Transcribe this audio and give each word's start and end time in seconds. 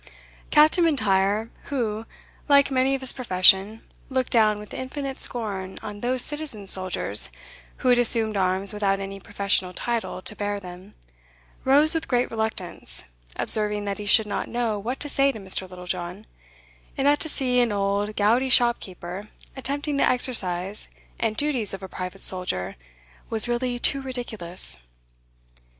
Captain 0.49 0.83
M'Intyre, 0.83 1.51
who, 1.65 2.07
like 2.49 2.71
many 2.71 2.95
of 2.95 3.01
his 3.01 3.13
profession, 3.13 3.83
looked 4.09 4.31
down 4.31 4.57
with 4.57 4.73
infinite 4.73 5.21
scorn 5.21 5.77
on 5.83 5.99
those 5.99 6.23
citizen 6.23 6.65
soldiers 6.65 7.29
who 7.77 7.89
had 7.89 7.99
assumed 7.99 8.35
arms 8.35 8.73
without 8.73 8.99
any 8.99 9.19
professional 9.19 9.73
title 9.75 10.19
to 10.19 10.35
bear 10.35 10.59
them, 10.59 10.95
rose 11.63 11.93
with 11.93 12.07
great 12.07 12.31
reluctance, 12.31 13.11
observing 13.35 13.85
that 13.85 13.99
he 13.99 14.07
should 14.07 14.25
not 14.25 14.49
know 14.49 14.79
what 14.79 14.99
to 14.99 15.07
say 15.07 15.31
to 15.31 15.37
Mr. 15.37 15.69
Littlejohn; 15.69 16.25
and 16.97 17.05
that 17.05 17.19
to 17.19 17.29
see 17.29 17.59
an 17.59 17.71
old 17.71 18.15
gouty 18.15 18.49
shop 18.49 18.79
keeper 18.79 19.27
attempting 19.55 19.97
the 19.97 20.03
exercise 20.09 20.87
and 21.19 21.37
duties 21.37 21.75
of 21.75 21.83
a 21.83 21.87
private 21.87 22.21
soldier, 22.21 22.75
was 23.29 23.47
really 23.47 23.77
too 23.77 24.01
ridiculous. 24.01 24.79